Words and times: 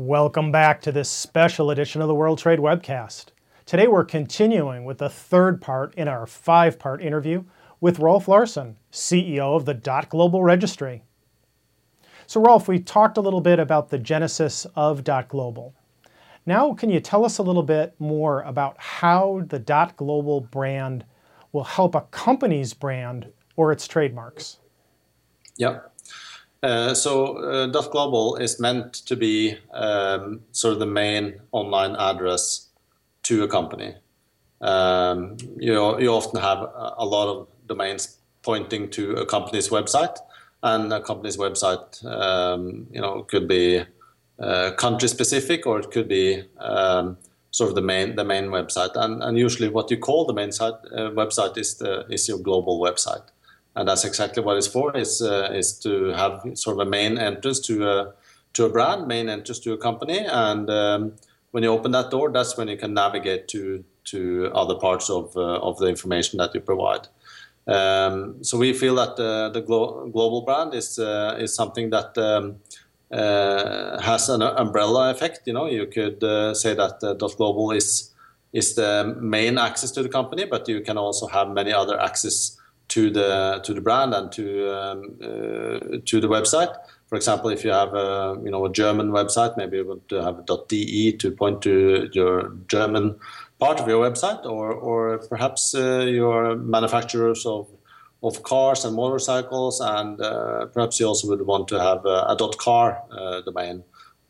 Welcome 0.00 0.52
back 0.52 0.80
to 0.82 0.92
this 0.92 1.10
special 1.10 1.72
edition 1.72 2.00
of 2.00 2.06
the 2.06 2.14
World 2.14 2.38
Trade 2.38 2.60
Webcast. 2.60 3.32
Today 3.66 3.88
we're 3.88 4.04
continuing 4.04 4.84
with 4.84 4.98
the 4.98 5.08
third 5.08 5.60
part 5.60 5.92
in 5.96 6.06
our 6.06 6.24
five 6.24 6.78
part 6.78 7.02
interview 7.02 7.42
with 7.80 7.98
Rolf 7.98 8.28
Larsen, 8.28 8.76
CEO 8.92 9.56
of 9.56 9.64
the 9.64 9.74
Dot 9.74 10.08
Global 10.08 10.44
Registry. 10.44 11.02
So, 12.28 12.40
Rolf, 12.40 12.68
we 12.68 12.78
talked 12.78 13.16
a 13.16 13.20
little 13.20 13.40
bit 13.40 13.58
about 13.58 13.88
the 13.88 13.98
genesis 13.98 14.68
of 14.76 15.02
Dot 15.02 15.26
Global. 15.26 15.74
Now, 16.46 16.74
can 16.74 16.90
you 16.90 17.00
tell 17.00 17.24
us 17.24 17.38
a 17.38 17.42
little 17.42 17.64
bit 17.64 17.96
more 17.98 18.42
about 18.42 18.76
how 18.78 19.42
the 19.48 19.58
Dot 19.58 19.96
Global 19.96 20.40
brand 20.40 21.06
will 21.50 21.64
help 21.64 21.96
a 21.96 22.02
company's 22.12 22.72
brand 22.72 23.32
or 23.56 23.72
its 23.72 23.88
trademarks? 23.88 24.60
Yeah. 25.56 25.80
Uh, 26.62 26.92
so 26.92 27.36
uh, 27.36 27.66
Global 27.66 28.36
is 28.36 28.58
meant 28.58 28.94
to 28.94 29.16
be 29.16 29.56
um, 29.72 30.40
sort 30.52 30.72
of 30.72 30.80
the 30.80 30.86
main 30.86 31.40
online 31.52 31.94
address 31.96 32.68
to 33.24 33.44
a 33.44 33.48
company. 33.48 33.94
Um, 34.60 35.36
you, 35.56 36.00
you 36.00 36.08
often 36.12 36.40
have 36.40 36.58
a 36.58 37.04
lot 37.04 37.28
of 37.28 37.48
domains 37.66 38.18
pointing 38.42 38.90
to 38.90 39.12
a 39.12 39.26
company's 39.26 39.68
website, 39.68 40.18
and 40.62 40.92
a 40.92 41.00
company's 41.00 41.36
website, 41.36 42.04
um, 42.04 42.86
you 42.90 43.00
know, 43.00 43.22
could 43.22 43.46
be 43.46 43.84
uh, 44.40 44.72
country 44.72 45.08
specific 45.08 45.66
or 45.66 45.80
it 45.80 45.90
could 45.90 46.08
be 46.08 46.42
um, 46.58 47.16
sort 47.50 47.70
of 47.70 47.76
the 47.76 47.82
main 47.82 48.16
the 48.16 48.24
main 48.24 48.46
website. 48.46 48.90
And, 48.94 49.22
and 49.22 49.38
usually, 49.38 49.68
what 49.68 49.90
you 49.90 49.98
call 49.98 50.26
the 50.26 50.32
main 50.32 50.52
site 50.52 50.74
uh, 50.92 51.10
website 51.10 51.56
is 51.56 51.76
the 51.76 52.06
is 52.08 52.28
your 52.28 52.38
global 52.38 52.80
website, 52.80 53.26
and 53.76 53.88
that's 53.88 54.04
exactly 54.04 54.42
what 54.42 54.56
it's 54.56 54.66
for. 54.66 54.96
Is 54.96 55.22
uh, 55.22 55.50
is 55.52 55.78
to 55.80 56.08
have 56.14 56.42
sort 56.54 56.80
of 56.80 56.86
a 56.86 56.90
main 56.90 57.18
entrance 57.18 57.60
to 57.60 57.88
a 57.88 58.12
to 58.54 58.64
a 58.64 58.68
brand, 58.68 59.06
main 59.06 59.28
entrance 59.28 59.60
to 59.60 59.72
a 59.72 59.78
company, 59.78 60.18
and 60.26 60.68
um, 60.70 61.12
when 61.52 61.62
you 61.62 61.70
open 61.70 61.92
that 61.92 62.10
door, 62.10 62.30
that's 62.30 62.56
when 62.56 62.68
you 62.68 62.76
can 62.76 62.94
navigate 62.94 63.48
to 63.48 63.84
to 64.04 64.50
other 64.54 64.74
parts 64.74 65.10
of 65.10 65.36
uh, 65.36 65.58
of 65.60 65.78
the 65.78 65.86
information 65.86 66.38
that 66.38 66.54
you 66.54 66.60
provide. 66.60 67.08
Um, 67.66 68.42
so 68.42 68.56
we 68.56 68.72
feel 68.72 68.94
that 68.94 69.18
uh, 69.20 69.50
the 69.50 69.60
glo- 69.60 70.08
global 70.08 70.42
brand 70.42 70.74
is 70.74 70.98
uh, 70.98 71.36
is 71.38 71.54
something 71.54 71.90
that 71.90 72.16
um, 72.16 72.56
uh, 73.10 74.00
has 74.00 74.28
an 74.28 74.42
umbrella 74.42 75.10
effect. 75.10 75.46
You 75.46 75.52
know, 75.54 75.66
you 75.66 75.86
could 75.86 76.22
uh, 76.22 76.54
say 76.54 76.74
that 76.74 77.02
uh, 77.02 77.14
Global 77.14 77.70
is 77.70 78.14
is 78.52 78.74
the 78.74 79.16
main 79.20 79.58
access 79.58 79.90
to 79.92 80.02
the 80.02 80.08
company, 80.08 80.44
but 80.44 80.68
you 80.68 80.80
can 80.80 80.98
also 80.98 81.26
have 81.26 81.50
many 81.50 81.72
other 81.72 82.00
access 82.00 82.57
to 82.88 83.10
the 83.10 83.60
to 83.64 83.74
the 83.74 83.80
brand 83.80 84.14
and 84.14 84.32
to 84.32 84.44
um, 84.70 85.18
uh, 85.22 85.98
to 86.04 86.20
the 86.20 86.28
website. 86.28 86.74
For 87.08 87.16
example, 87.16 87.50
if 87.50 87.64
you 87.64 87.70
have 87.70 87.94
a 87.94 88.38
you 88.44 88.50
know 88.50 88.64
a 88.64 88.72
German 88.72 89.10
website, 89.10 89.56
maybe 89.56 89.78
you 89.78 89.86
want 89.86 90.08
to 90.08 90.22
have 90.22 90.38
a 90.38 90.66
.de 90.68 91.12
to 91.12 91.30
point 91.30 91.62
to 91.62 92.08
your 92.12 92.52
German 92.68 93.16
part 93.58 93.80
of 93.80 93.88
your 93.88 94.10
website, 94.10 94.44
or 94.44 94.72
or 94.72 95.18
perhaps 95.18 95.74
uh, 95.74 96.00
your 96.00 96.56
manufacturers 96.56 97.46
of 97.46 97.68
of 98.22 98.42
cars 98.42 98.84
and 98.84 98.96
motorcycles, 98.96 99.80
and 99.80 100.20
uh, 100.20 100.66
perhaps 100.66 100.98
you 100.98 101.06
also 101.06 101.28
would 101.28 101.46
want 101.46 101.68
to 101.68 101.80
have 101.80 102.04
a, 102.04 102.26
a 102.28 102.56
.car 102.58 103.02
uh, 103.10 103.40
domain 103.42 103.84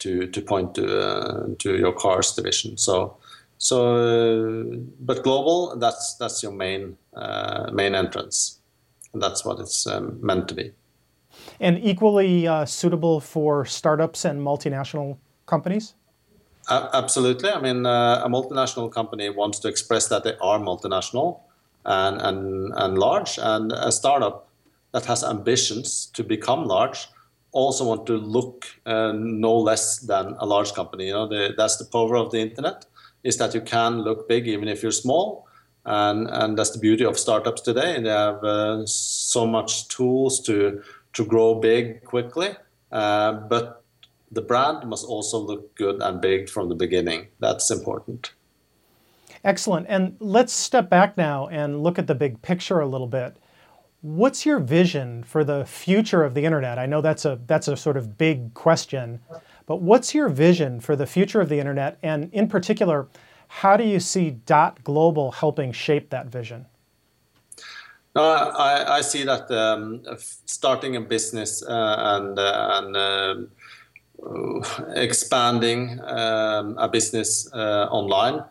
to 0.00 0.26
to 0.26 0.42
point 0.42 0.74
to 0.74 1.00
uh, 1.00 1.46
to 1.58 1.76
your 1.76 1.92
cars 1.92 2.32
division. 2.34 2.76
So 2.76 3.16
so, 3.62 3.76
uh, 3.94 4.76
but 5.00 5.22
global 5.22 5.76
that's 5.76 6.14
that's 6.14 6.42
your 6.42 6.52
main 6.52 6.96
uh, 7.14 7.70
main 7.70 7.94
entrance, 7.94 8.58
and 9.12 9.22
that's 9.22 9.44
what 9.44 9.60
it's 9.60 9.86
um, 9.86 10.18
meant 10.22 10.48
to 10.48 10.54
be. 10.54 10.72
And 11.60 11.78
equally 11.78 12.48
uh, 12.48 12.64
suitable 12.64 13.20
for 13.20 13.66
startups 13.66 14.24
and 14.24 14.40
multinational 14.40 15.18
companies. 15.44 15.94
absolutely. 16.70 17.50
I 17.50 17.60
mean, 17.60 17.84
a 17.84 18.28
multinational 18.28 18.90
company 18.90 19.28
wants 19.28 19.58
to 19.60 19.68
express 19.68 20.08
that 20.08 20.24
they 20.24 20.36
are 20.40 20.58
multinational 20.58 21.40
and, 21.84 22.20
and, 22.20 22.72
and 22.76 22.98
large. 22.98 23.38
And 23.38 23.72
a 23.72 23.92
startup 23.92 24.48
that 24.92 25.04
has 25.06 25.22
ambitions 25.22 26.06
to 26.14 26.24
become 26.24 26.64
large 26.64 27.08
also 27.52 27.84
want 27.84 28.06
to 28.06 28.16
look 28.16 28.66
uh, 28.86 29.12
no 29.12 29.56
less 29.56 29.98
than 29.98 30.34
a 30.38 30.46
large 30.46 30.72
company. 30.72 31.06
You 31.06 31.12
know, 31.12 31.28
the, 31.28 31.54
that's 31.56 31.76
the 31.76 31.84
power 31.84 32.16
of 32.16 32.30
the 32.30 32.38
internet 32.38 32.86
is 33.22 33.36
that 33.36 33.54
you 33.54 33.60
can 33.60 34.02
look 34.02 34.28
big 34.28 34.48
even 34.48 34.68
if 34.68 34.82
you're 34.82 34.92
small. 34.92 35.46
And, 35.84 36.28
and 36.28 36.58
that's 36.58 36.70
the 36.70 36.78
beauty 36.78 37.04
of 37.04 37.18
startups 37.18 37.62
today. 37.62 38.00
They 38.00 38.10
have 38.10 38.44
uh, 38.44 38.86
so 38.86 39.46
much 39.46 39.88
tools 39.88 40.40
to, 40.42 40.82
to 41.14 41.24
grow 41.24 41.54
big 41.54 42.04
quickly. 42.04 42.50
Uh, 42.92 43.32
but 43.32 43.82
the 44.30 44.42
brand 44.42 44.88
must 44.88 45.06
also 45.06 45.38
look 45.38 45.74
good 45.74 46.00
and 46.02 46.20
big 46.20 46.48
from 46.48 46.68
the 46.68 46.74
beginning. 46.74 47.28
That's 47.40 47.70
important. 47.70 48.32
Excellent. 49.42 49.86
And 49.88 50.16
let's 50.20 50.52
step 50.52 50.90
back 50.90 51.16
now 51.16 51.48
and 51.48 51.82
look 51.82 51.98
at 51.98 52.06
the 52.06 52.14
big 52.14 52.42
picture 52.42 52.80
a 52.80 52.86
little 52.86 53.06
bit. 53.06 53.36
What's 54.02 54.46
your 54.46 54.58
vision 54.58 55.24
for 55.24 55.44
the 55.44 55.64
future 55.64 56.24
of 56.24 56.34
the 56.34 56.44
internet? 56.44 56.78
I 56.78 56.86
know 56.86 57.00
that's 57.00 57.24
a 57.24 57.38
that's 57.46 57.68
a 57.68 57.76
sort 57.76 57.96
of 57.96 58.16
big 58.16 58.54
question, 58.54 59.20
but 59.66 59.80
what's 59.80 60.14
your 60.14 60.28
vision 60.28 60.80
for 60.80 60.96
the 60.96 61.06
future 61.06 61.40
of 61.40 61.48
the 61.48 61.58
internet 61.58 61.98
and 62.02 62.32
in 62.32 62.48
particular, 62.48 63.08
how 63.48 63.76
do 63.76 63.84
you 63.84 64.00
see 64.00 64.30
Dot 64.30 64.82
Global 64.84 65.32
helping 65.32 65.72
shape 65.72 66.10
that 66.10 66.26
vision? 66.26 66.66
I, 68.14 68.84
I 68.88 69.00
see 69.02 69.24
that 69.24 69.50
um, 69.50 70.02
starting 70.46 70.96
a 70.96 71.00
business 71.00 71.62
uh, 71.62 71.96
and, 71.98 72.38
uh, 72.38 72.80
and 72.82 72.96
uh, 72.96 73.36
expanding 74.94 76.00
um, 76.04 76.76
a 76.78 76.88
business 76.88 77.48
uh, 77.52 77.86
online 77.90 78.44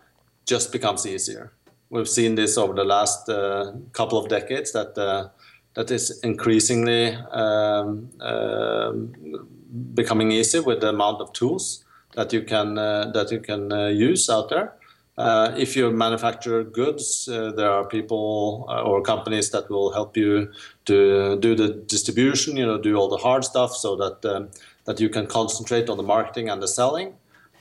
just 0.46 0.72
becomes 0.72 1.06
easier. 1.06 1.52
We've 1.90 2.08
seen 2.10 2.36
this 2.36 2.58
over 2.58 2.74
the 2.74 2.84
last 2.84 3.30
uh, 3.30 3.74
couple 3.92 4.18
of 4.18 4.30
decades 4.30 4.72
that 4.74 4.98
uh, 4.98 5.30
that 5.76 5.92
is 5.92 6.20
increasingly 6.24 7.16
um, 7.32 8.10
uh, 8.20 8.94
becoming 9.94 10.32
easy 10.32 10.60
with 10.60 10.82
the 10.82 10.90
amount 10.90 11.22
of 11.22 11.32
tools 11.34 11.84
that 12.16 12.34
you 12.34 12.42
can 12.44 12.78
uh, 12.78 13.12
that 13.14 13.32
you 13.32 13.40
can 13.40 13.72
uh, 13.72 13.88
use 13.88 14.30
out 14.30 14.50
there. 14.50 14.74
Uh, 15.18 15.54
if 15.58 15.76
you 15.76 15.92
manufacture 15.92 16.64
goods, 16.64 17.26
there 17.26 17.70
are 17.70 17.84
people 17.84 18.66
or 18.86 19.02
companies 19.02 19.50
that 19.50 19.70
will 19.70 19.92
help 19.92 20.16
you 20.16 20.50
to 20.86 21.38
do 21.40 21.56
the 21.56 21.74
distribution, 21.88 22.56
you 22.56 22.66
know, 22.66 22.78
do 22.78 22.96
all 22.96 23.10
the 23.10 23.18
hard 23.18 23.44
stuff, 23.44 23.76
so 23.76 23.98
that 23.98 24.24
um, 24.26 24.50
that 24.86 25.00
you 25.00 25.10
can 25.10 25.28
concentrate 25.28 25.90
on 25.90 25.98
the 25.98 26.04
marketing 26.04 26.50
and 26.50 26.62
the 26.62 26.68
selling. 26.68 27.16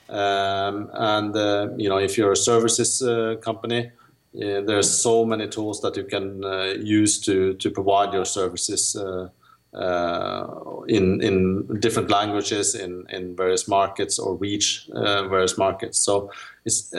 Um, 0.09 0.89
and 0.93 1.35
uh, 1.35 1.67
you 1.77 1.89
know, 1.89 1.97
if 1.97 2.17
you're 2.17 2.31
a 2.31 2.37
services 2.37 3.01
uh, 3.01 3.35
company, 3.41 3.91
there's 4.33 4.89
so 4.89 5.25
many 5.25 5.47
tools 5.47 5.81
that 5.81 5.97
you 5.97 6.05
can 6.05 6.43
uh, 6.43 6.73
use 6.79 7.19
to 7.21 7.53
to 7.55 7.69
provide 7.69 8.13
your 8.13 8.25
services 8.25 8.95
uh, 8.95 9.01
uh, 9.03 9.29
in 10.87 11.21
in 11.21 11.79
different 11.79 12.09
languages 12.09 12.75
in 12.75 13.05
in 13.09 13.35
various 13.35 13.67
markets 13.67 14.17
or 14.19 14.35
reach 14.35 14.89
uh, 14.93 15.27
various 15.27 15.57
markets. 15.57 15.99
So 15.99 16.31
it's 16.65 16.93